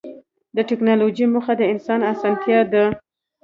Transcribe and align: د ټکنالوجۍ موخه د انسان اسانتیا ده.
د 0.55 0.57
ټکنالوجۍ 0.69 1.25
موخه 1.33 1.53
د 1.57 1.61
انسان 1.73 1.99
اسانتیا 2.13 2.59
ده. 2.71 2.85